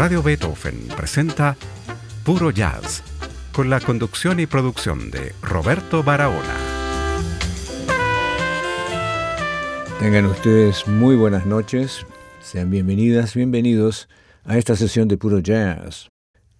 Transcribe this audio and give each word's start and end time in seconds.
Radio 0.00 0.22
Beethoven 0.22 0.88
presenta 0.96 1.54
Puro 2.24 2.50
Jazz, 2.50 3.02
con 3.52 3.68
la 3.68 3.80
conducción 3.80 4.40
y 4.40 4.46
producción 4.46 5.10
de 5.10 5.34
Roberto 5.42 6.02
Barahona. 6.02 6.56
Tengan 9.98 10.24
ustedes 10.24 10.88
muy 10.88 11.16
buenas 11.16 11.44
noches, 11.44 12.06
sean 12.40 12.70
bienvenidas, 12.70 13.34
bienvenidos 13.34 14.08
a 14.44 14.56
esta 14.56 14.74
sesión 14.74 15.06
de 15.06 15.18
Puro 15.18 15.40
Jazz. 15.40 16.08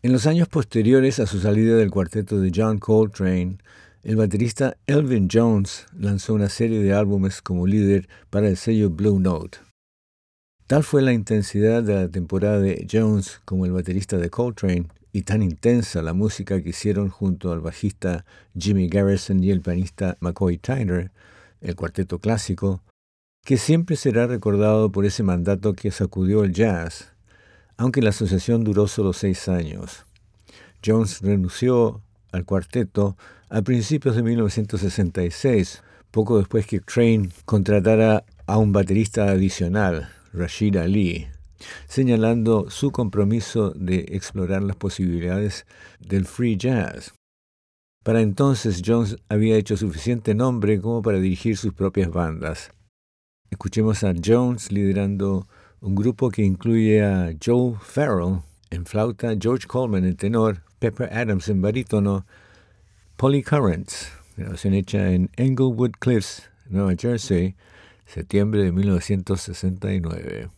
En 0.03 0.13
los 0.13 0.27
años 0.27 0.47
posteriores 0.47 1.19
a 1.19 1.27
su 1.27 1.41
salida 1.41 1.77
del 1.77 1.91
cuarteto 1.91 2.39
de 2.43 2.53
John 2.55 2.79
Coltrane, 2.79 3.57
el 4.03 4.17
baterista 4.17 4.77
Elvin 4.87 5.29
Jones 5.33 5.87
lanzó 5.99 6.35
una 6.35 6.51
serie 6.51 6.83
de 6.83 6.93
álbumes 6.93 7.41
como 7.41 7.67
líder 7.67 8.07
para 8.29 8.49
el 8.49 8.59
sello 8.59 8.91
Blue 8.91 9.19
Note. 9.19 9.70
Tal 10.71 10.85
fue 10.85 11.03
la 11.03 11.13
intensidad 11.13 11.83
de 11.83 11.97
la 11.97 12.09
temporada 12.09 12.61
de 12.61 12.87
Jones 12.89 13.41
como 13.45 13.67
el 13.67 13.73
baterista 13.73 14.19
de 14.19 14.31
Coltrane 14.31 14.87
y 15.13 15.23
tan 15.23 15.43
intensa 15.43 16.01
la 16.01 16.13
música 16.13 16.63
que 16.63 16.69
hicieron 16.69 17.09
junto 17.09 17.51
al 17.51 17.59
bajista 17.59 18.25
Jimmy 18.57 18.87
Garrison 18.87 19.43
y 19.43 19.51
el 19.51 19.63
pianista 19.63 20.17
McCoy 20.21 20.59
Tyner, 20.59 21.11
el 21.61 21.75
cuarteto 21.75 22.21
clásico, 22.21 22.83
que 23.45 23.57
siempre 23.57 23.97
será 23.97 24.29
recordado 24.29 24.93
por 24.93 25.05
ese 25.05 25.25
mandato 25.25 25.73
que 25.73 25.91
sacudió 25.91 26.45
el 26.45 26.53
jazz, 26.53 27.15
aunque 27.77 28.01
la 28.01 28.11
asociación 28.11 28.63
duró 28.63 28.87
solo 28.87 29.13
seis 29.13 29.49
años. 29.49 30.07
Jones 30.87 31.21
renunció 31.21 32.01
al 32.31 32.45
cuarteto 32.45 33.17
a 33.49 33.63
principios 33.63 34.15
de 34.15 34.23
1966, 34.23 35.83
poco 36.13 36.39
después 36.39 36.65
que 36.65 36.79
Train 36.79 37.33
contratara 37.45 38.25
a 38.47 38.57
un 38.57 38.71
baterista 38.71 39.31
adicional, 39.31 40.11
Rashid 40.33 40.77
Ali, 40.77 41.29
señalando 41.87 42.71
su 42.71 42.91
compromiso 42.91 43.71
de 43.71 44.07
explorar 44.11 44.63
las 44.63 44.77
posibilidades 44.77 45.67
del 45.99 46.27
free 46.27 46.57
jazz. 46.57 47.13
Para 48.03 48.23
entonces 48.23 48.83
Jones 48.85 49.17
había 49.29 49.57
hecho 49.57 49.77
suficiente 49.77 50.35
nombre 50.35 50.81
como 50.81 51.03
para 51.03 51.19
dirigir 51.19 51.57
sus 51.57 51.75
propias 51.75 52.11
bandas. 52.11 52.71
Escuchemos 53.51 54.05
a 54.05 54.15
Jones 54.25 54.73
liderando 54.73 55.49
un 55.81 55.95
grupo 55.95 56.31
que 56.31 56.43
incluye 56.43 57.05
a 57.05 57.33
Joe 57.45 57.75
Farrell 57.81 58.41
en 58.71 58.87
flauta, 58.87 59.35
George 59.39 59.67
Coleman 59.67 60.05
en 60.05 60.17
tenor, 60.17 60.63
Pepper 60.79 61.13
Adams 61.13 61.49
en 61.49 61.61
barítono, 61.61 62.25
Polly 63.17 63.43
Currents, 63.43 64.13
grabación 64.37 64.75
hecha 64.75 65.11
en 65.13 65.29
Englewood 65.37 65.93
Cliffs, 65.99 66.49
Nueva 66.69 66.95
Jersey, 66.97 67.55
septiembre 68.11 68.65
de 68.65 68.73
1969. 68.73 70.51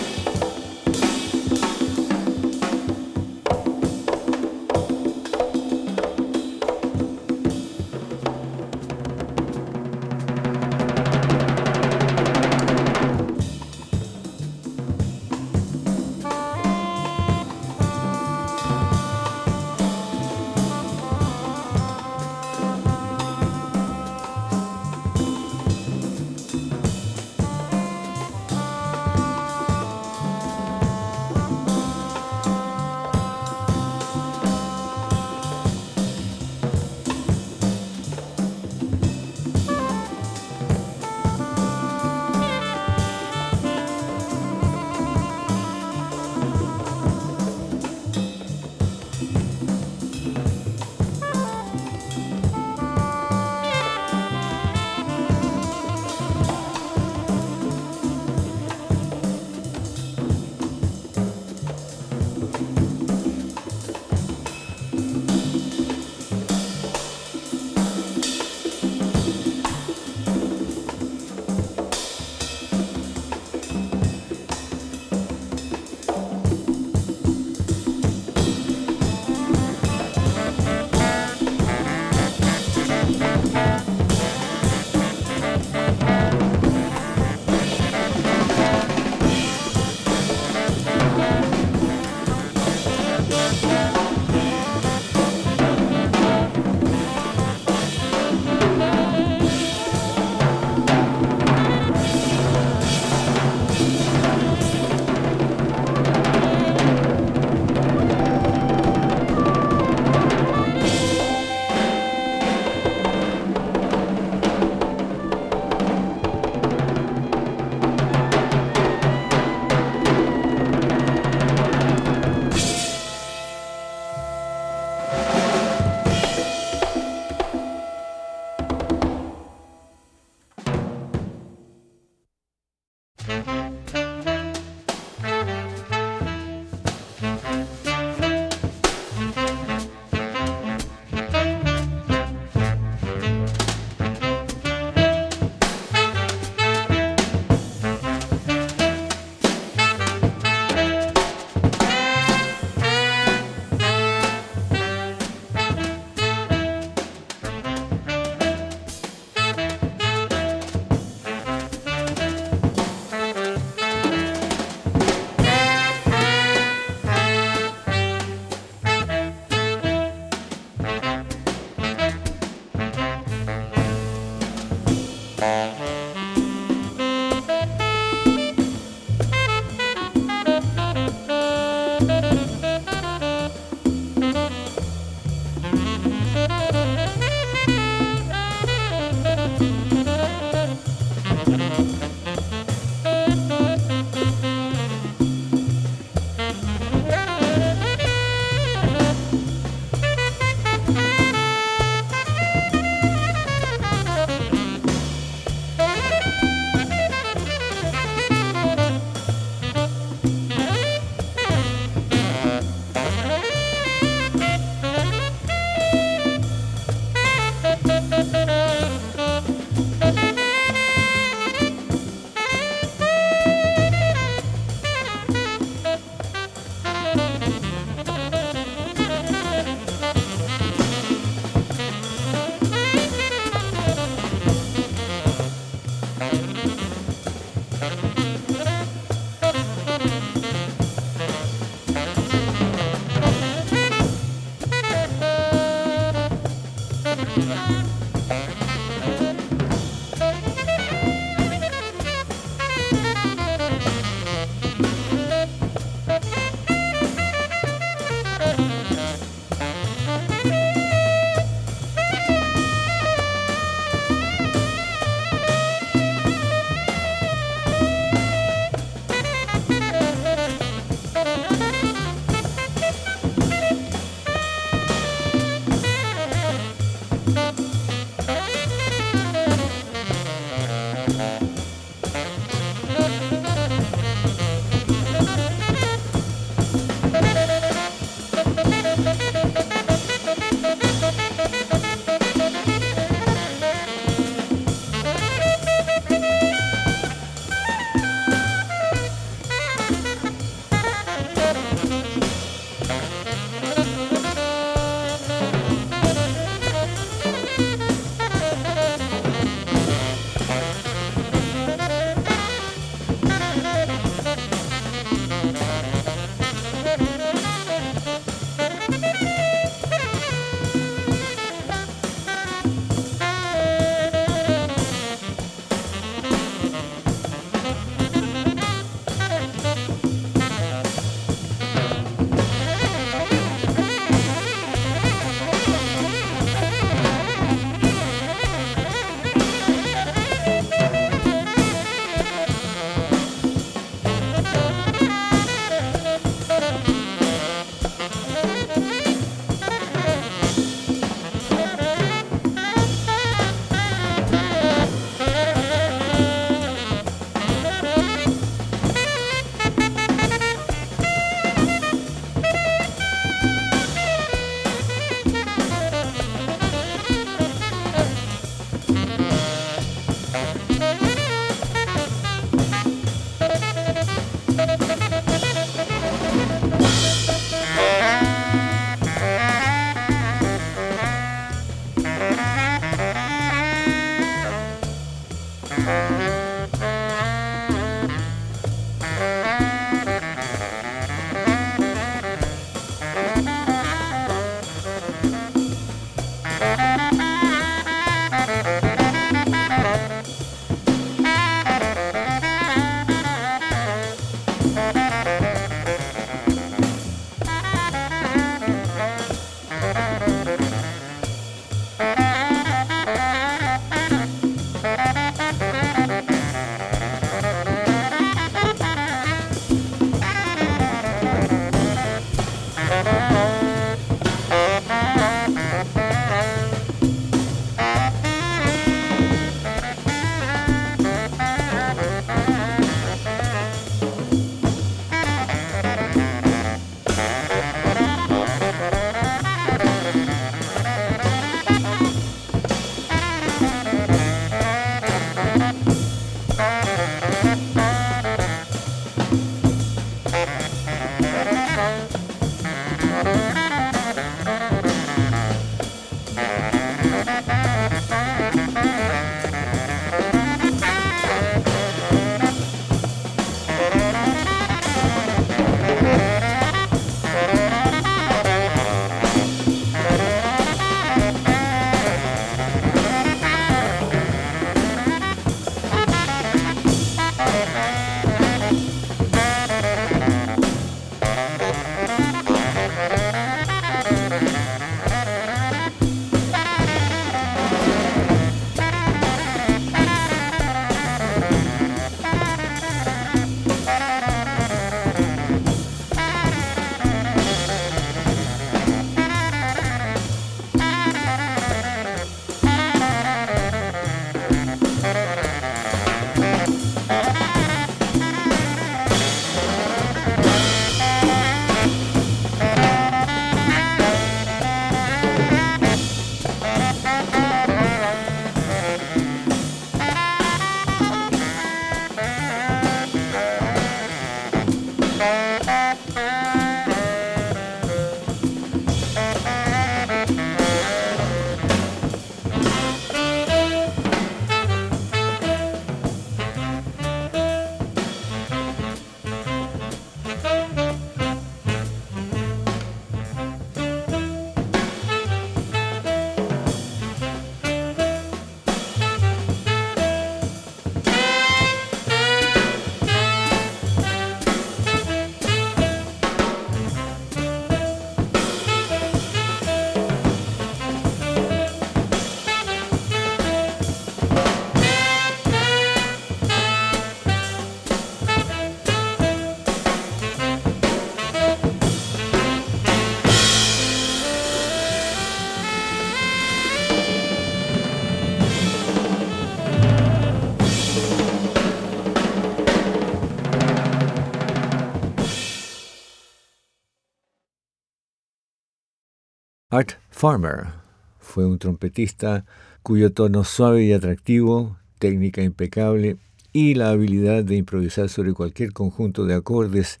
Farmer 590.26 590.72
fue 591.20 591.46
un 591.46 591.60
trompetista 591.60 592.44
cuyo 592.82 593.12
tono 593.12 593.44
suave 593.44 593.84
y 593.84 593.92
atractivo, 593.92 594.76
técnica 594.98 595.40
impecable 595.40 596.16
y 596.52 596.74
la 596.74 596.90
habilidad 596.90 597.44
de 597.44 597.54
improvisar 597.54 598.08
sobre 598.08 598.32
cualquier 598.32 598.72
conjunto 598.72 599.24
de 599.24 599.34
acordes 599.34 600.00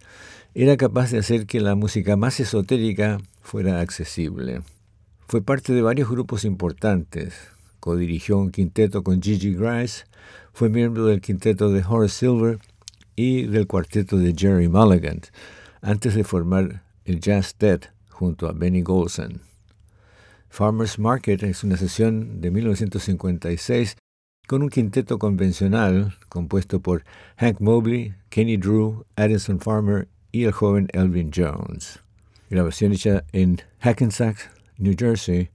era 0.52 0.76
capaz 0.76 1.12
de 1.12 1.18
hacer 1.18 1.46
que 1.46 1.60
la 1.60 1.76
música 1.76 2.16
más 2.16 2.40
esotérica 2.40 3.18
fuera 3.40 3.80
accesible. 3.80 4.62
Fue 5.28 5.42
parte 5.42 5.72
de 5.72 5.82
varios 5.82 6.10
grupos 6.10 6.44
importantes, 6.44 7.34
codirigió 7.78 8.36
un 8.36 8.50
quinteto 8.50 9.04
con 9.04 9.22
Gigi 9.22 9.54
Grice, 9.54 10.06
fue 10.52 10.70
miembro 10.70 11.06
del 11.06 11.20
quinteto 11.20 11.70
de 11.70 11.84
Horace 11.88 12.26
Silver 12.26 12.58
y 13.14 13.42
del 13.46 13.68
cuarteto 13.68 14.16
de 14.16 14.34
Jerry 14.36 14.66
Mulligan, 14.66 15.20
antes 15.82 16.16
de 16.16 16.24
formar 16.24 16.82
el 17.04 17.20
Jazz 17.20 17.54
Dead 17.60 17.78
junto 18.10 18.48
a 18.48 18.52
Benny 18.52 18.82
Golson. 18.82 19.46
Farmer's 20.56 20.98
Market 20.98 21.42
es 21.42 21.64
una 21.64 21.76
sesión 21.76 22.40
de 22.40 22.50
1956 22.50 23.94
con 24.48 24.62
un 24.62 24.70
quinteto 24.70 25.18
convencional 25.18 26.16
compuesto 26.30 26.80
por 26.80 27.04
Hank 27.36 27.60
Mobley, 27.60 28.14
Kenny 28.30 28.56
Drew, 28.56 29.04
Addison 29.16 29.60
Farmer 29.60 30.08
y 30.32 30.44
el 30.44 30.52
joven 30.52 30.88
Elvin 30.94 31.30
Jones. 31.30 32.00
Grabación 32.48 32.94
hecha 32.94 33.22
en 33.32 33.60
Hackensack, 33.80 34.50
New 34.78 34.94
Jersey, 34.98 35.50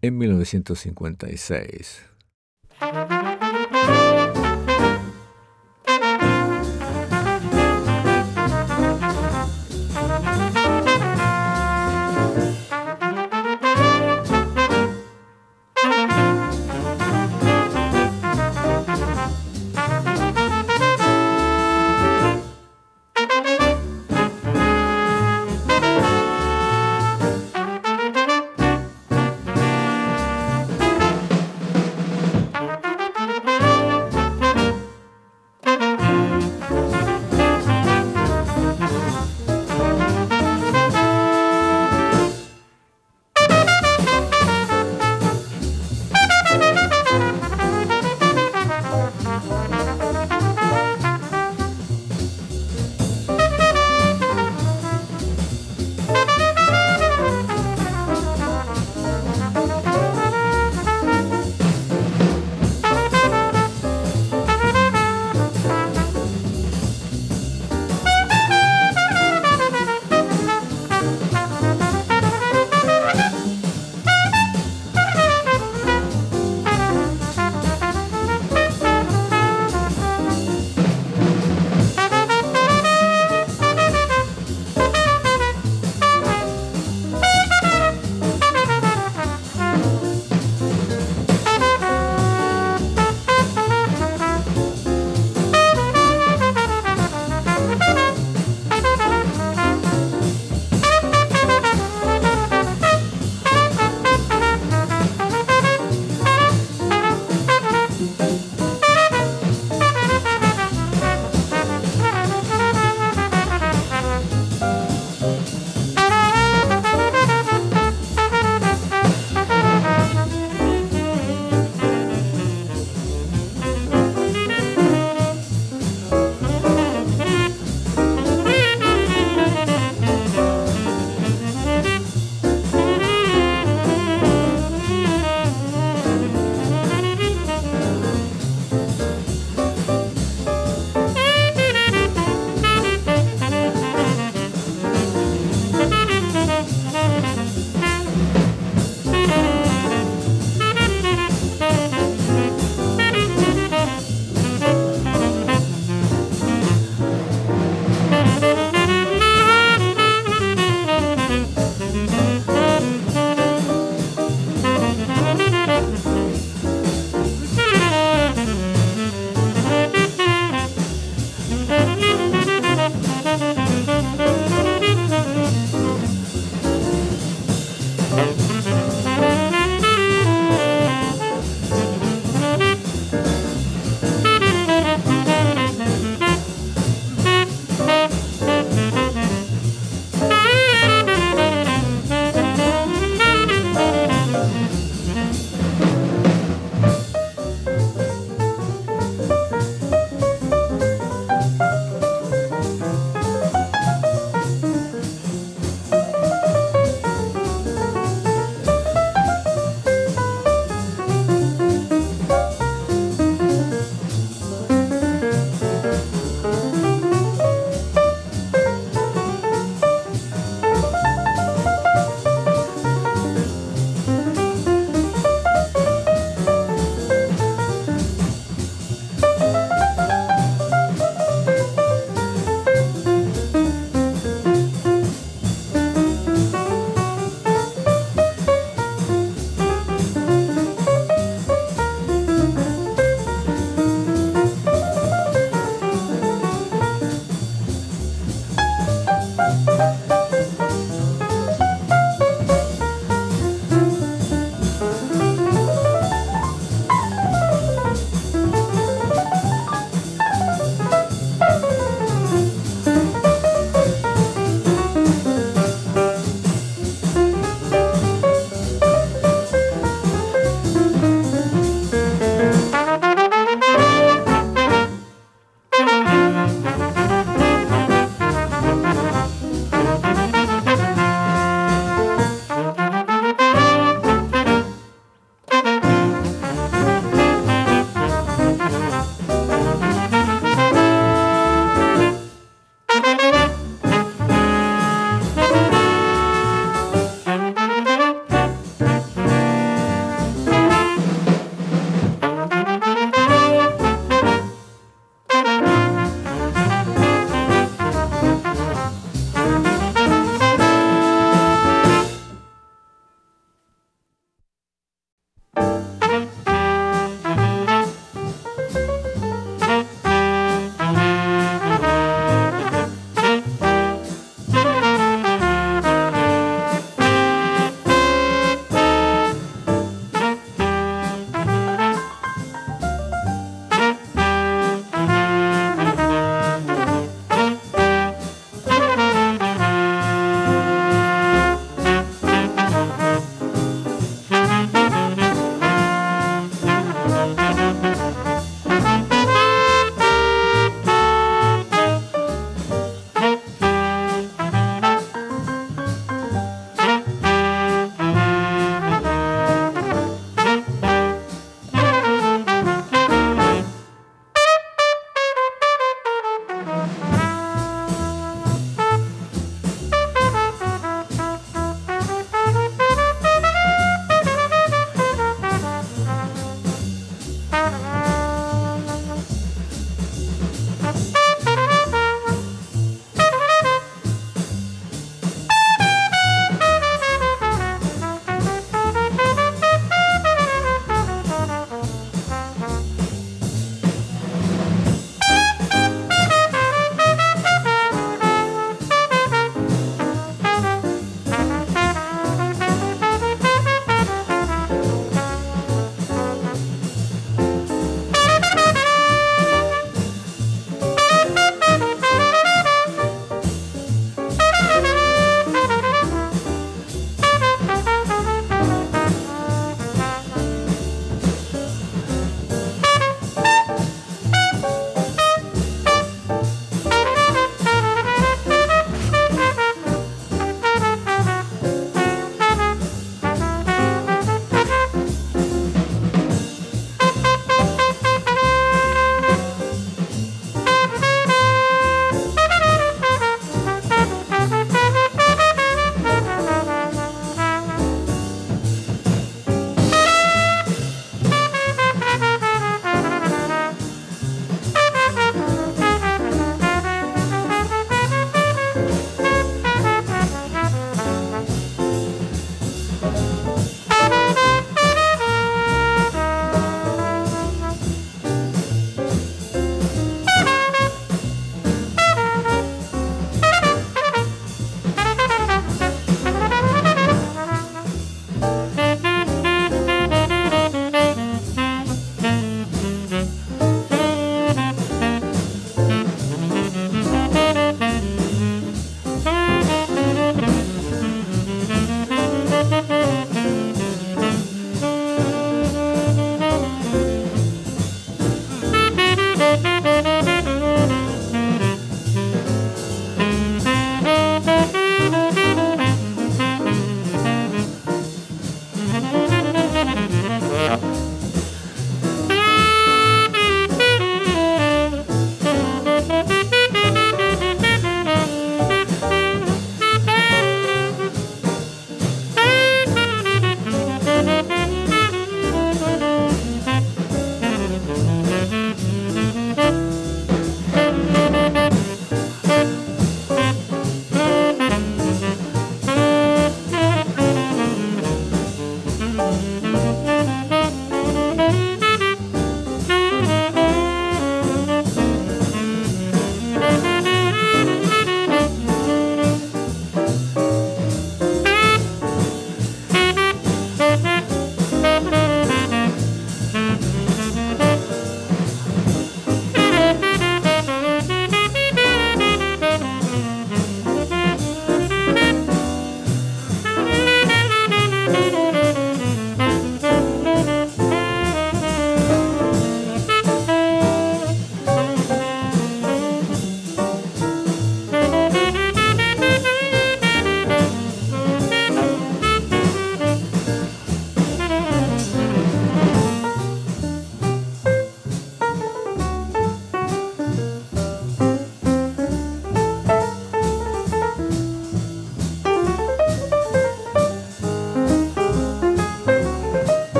en 0.00 0.16
1956. 0.16 2.06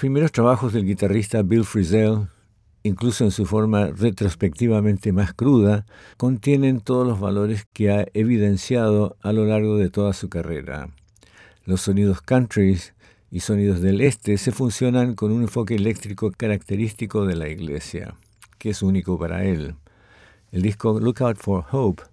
Primeros 0.00 0.32
trabajos 0.32 0.72
del 0.72 0.86
guitarrista 0.86 1.42
Bill 1.42 1.62
Frisell, 1.62 2.26
incluso 2.82 3.22
en 3.22 3.30
su 3.30 3.44
forma 3.44 3.88
retrospectivamente 3.88 5.12
más 5.12 5.34
cruda, 5.34 5.84
contienen 6.16 6.80
todos 6.80 7.06
los 7.06 7.20
valores 7.20 7.66
que 7.74 7.90
ha 7.90 8.06
evidenciado 8.14 9.18
a 9.20 9.34
lo 9.34 9.44
largo 9.44 9.76
de 9.76 9.90
toda 9.90 10.14
su 10.14 10.30
carrera. 10.30 10.88
Los 11.66 11.82
sonidos 11.82 12.22
countries 12.22 12.94
y 13.30 13.40
sonidos 13.40 13.82
del 13.82 14.00
este 14.00 14.38
se 14.38 14.52
funcionan 14.52 15.14
con 15.14 15.32
un 15.32 15.42
enfoque 15.42 15.74
eléctrico 15.74 16.30
característico 16.30 17.26
de 17.26 17.36
la 17.36 17.50
iglesia, 17.50 18.14
que 18.56 18.70
es 18.70 18.80
único 18.80 19.18
para 19.18 19.44
él. 19.44 19.74
El 20.50 20.62
disco 20.62 20.98
Lookout 20.98 21.36
for 21.36 21.66
Hope 21.70 22.04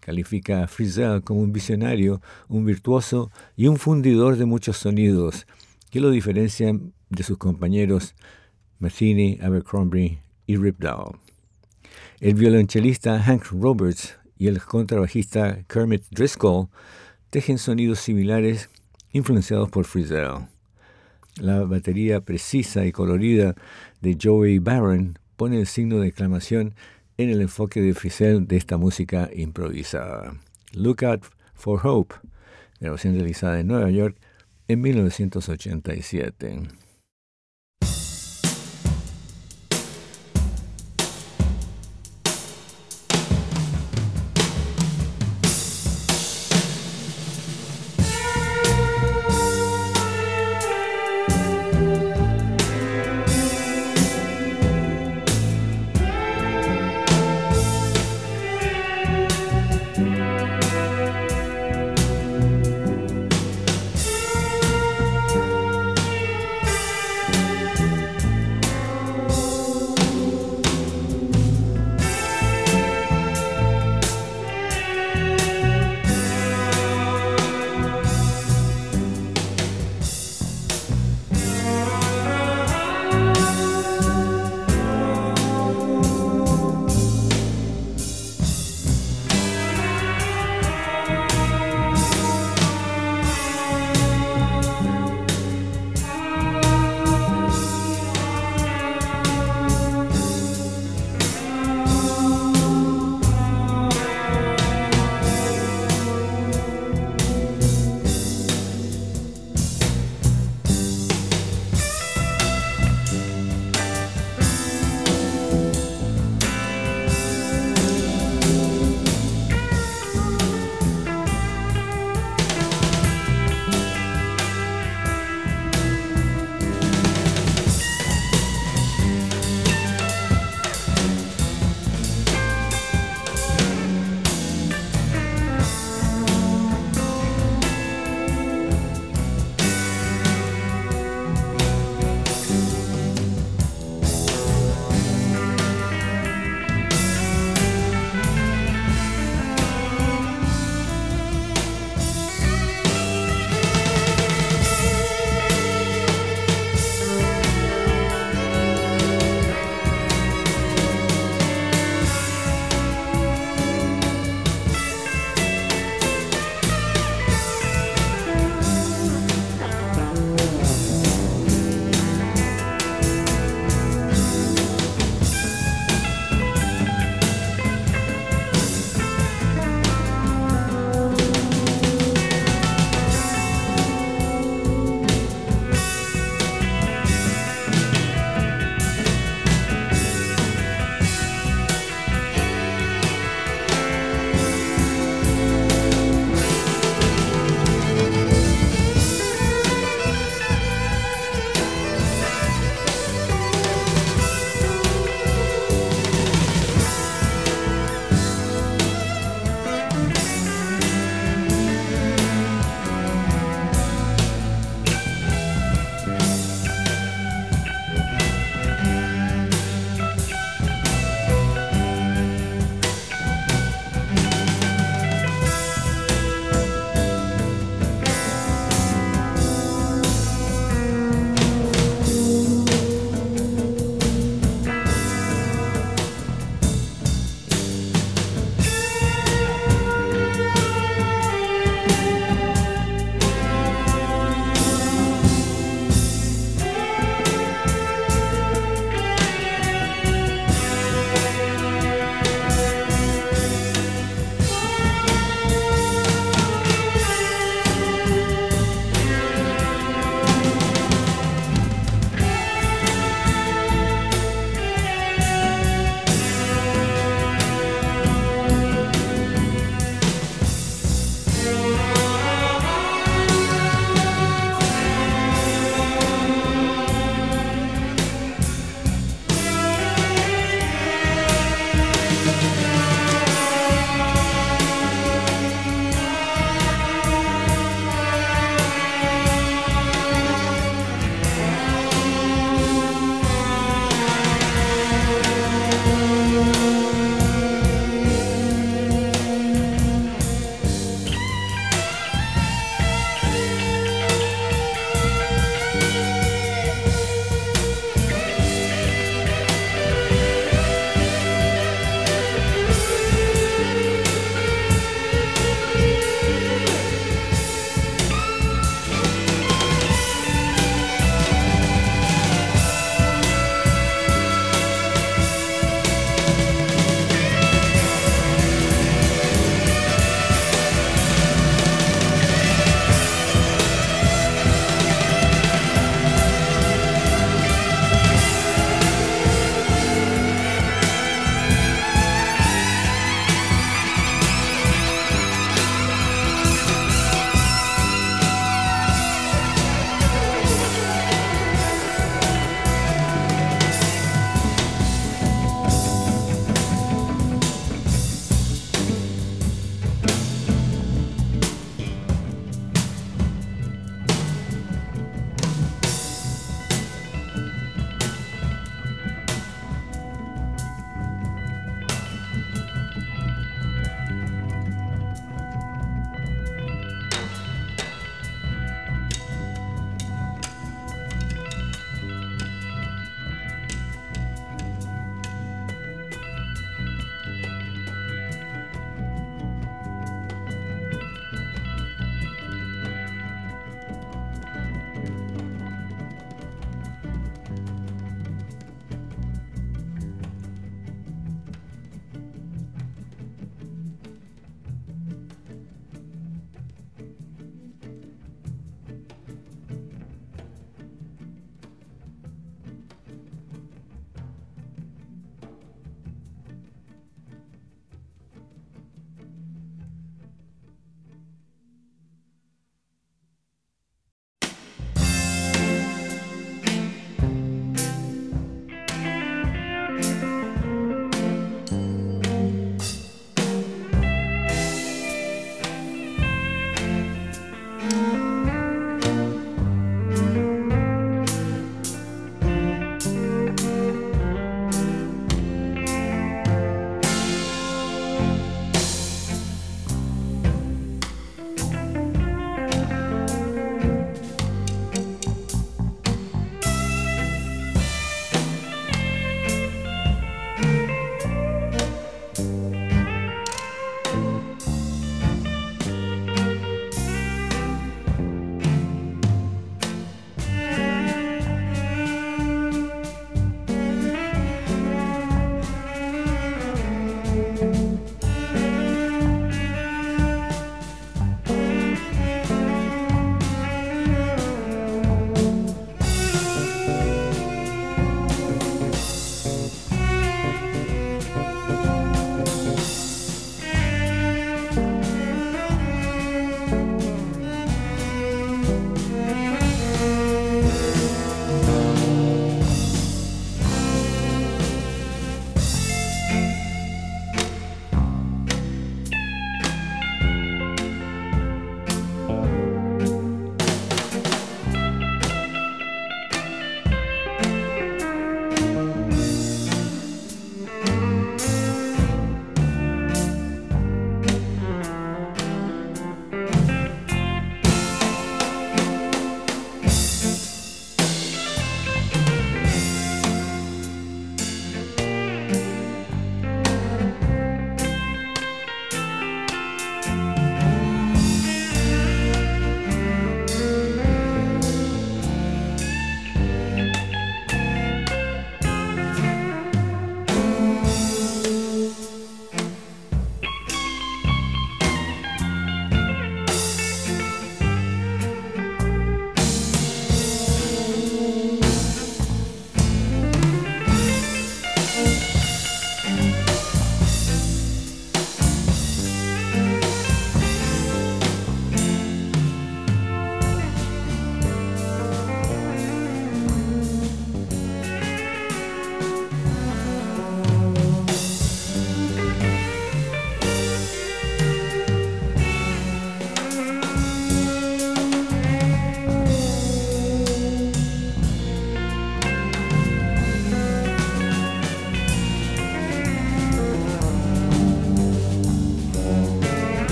califica 0.00 0.64
a 0.64 0.66
Frisell 0.66 1.22
como 1.22 1.42
un 1.42 1.52
visionario, 1.52 2.20
un 2.48 2.64
virtuoso 2.64 3.30
y 3.54 3.68
un 3.68 3.76
fundidor 3.76 4.34
de 4.36 4.46
muchos 4.46 4.78
sonidos, 4.78 5.46
que 5.92 6.00
lo 6.00 6.10
diferencian 6.10 6.92
de 7.08 7.22
sus 7.22 7.38
compañeros 7.38 8.14
Metheny, 8.78 9.38
Abercrombie 9.42 10.20
y 10.46 10.56
Ripdahl. 10.56 11.18
El 12.20 12.34
violonchelista 12.34 13.22
Hank 13.22 13.44
Roberts 13.52 14.16
y 14.38 14.48
el 14.48 14.60
contrabajista 14.60 15.62
Kermit 15.68 16.04
Driscoll 16.10 16.68
tejen 17.30 17.58
sonidos 17.58 18.00
similares 18.00 18.68
influenciados 19.12 19.70
por 19.70 19.84
Frizzell. 19.84 20.46
La 21.40 21.64
batería 21.64 22.20
precisa 22.20 22.86
y 22.86 22.92
colorida 22.92 23.54
de 24.00 24.16
Joey 24.20 24.58
Barron 24.58 25.18
pone 25.36 25.60
el 25.60 25.66
signo 25.66 26.00
de 26.00 26.08
exclamación 26.08 26.74
en 27.18 27.30
el 27.30 27.40
enfoque 27.40 27.80
de 27.80 27.94
Frizzell 27.94 28.46
de 28.46 28.56
esta 28.56 28.76
música 28.76 29.30
improvisada. 29.34 30.34
Look 30.72 31.04
Out 31.04 31.24
for 31.54 31.86
Hope, 31.86 32.14
grabación 32.80 33.14
realizada 33.14 33.60
en 33.60 33.68
Nueva 33.68 33.90
York 33.90 34.16
en 34.68 34.80
1987. 34.80 36.85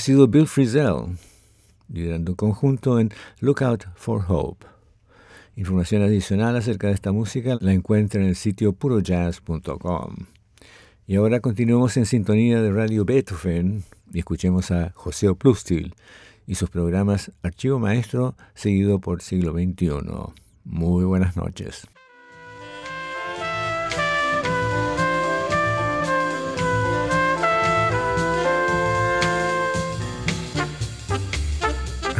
Sido 0.00 0.26
Bill 0.28 0.46
Frisell, 0.46 1.16
liderando 1.88 2.32
un 2.32 2.36
conjunto 2.36 2.98
en 2.98 3.10
Lookout 3.40 3.84
for 3.94 4.24
Hope. 4.26 4.66
Información 5.56 6.02
adicional 6.02 6.56
acerca 6.56 6.86
de 6.88 6.94
esta 6.94 7.12
música 7.12 7.58
la 7.60 7.72
encuentra 7.72 8.20
en 8.20 8.28
el 8.28 8.36
sitio 8.36 8.72
purojazz.com. 8.72 10.16
Y 11.06 11.16
ahora 11.16 11.40
continuamos 11.40 11.96
en 11.98 12.06
sintonía 12.06 12.62
de 12.62 12.72
Radio 12.72 13.04
Beethoven 13.04 13.84
y 14.12 14.20
escuchemos 14.20 14.70
a 14.70 14.92
José 14.94 15.28
Oplustil 15.28 15.94
y 16.46 16.54
sus 16.54 16.70
programas 16.70 17.32
Archivo 17.42 17.78
Maestro 17.78 18.36
seguido 18.54 19.00
por 19.00 19.20
Siglo 19.20 19.52
XXI. 19.52 19.90
Muy 20.64 21.04
buenas 21.04 21.36
noches. 21.36 21.86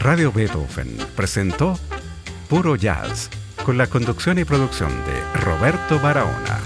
Radio 0.00 0.32
Beethoven 0.32 0.96
presentó 1.14 1.78
Puro 2.48 2.74
Jazz 2.74 3.28
con 3.66 3.76
la 3.76 3.86
conducción 3.86 4.38
y 4.38 4.44
producción 4.44 4.90
de 5.04 5.40
Roberto 5.40 6.00
Barahona. 6.00 6.58